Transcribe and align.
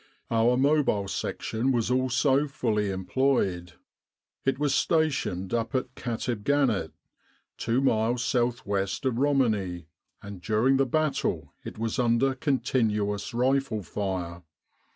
Our 0.31 0.57
Mobile 0.57 1.07
Section 1.07 1.71
was 1.71 1.91
also 1.91 2.47
fully 2.47 2.89
employed. 2.89 3.73
It 4.43 4.57
was 4.57 4.73
stationed 4.73 5.53
up 5.53 5.75
at 5.75 5.93
Katib 5.93 6.43
Gannit, 6.43 6.91
two 7.59 7.81
miles 7.81 8.23
south 8.23 8.65
west 8.65 9.05
of 9.05 9.19
Romani, 9.19 9.85
and 10.23 10.41
during 10.41 10.77
the 10.77 10.87
battle 10.87 11.53
it 11.63 11.77
was 11.77 11.99
under 11.99 12.33
continuous 12.33 13.31
rifle 13.35 13.83
fire. 13.83 14.41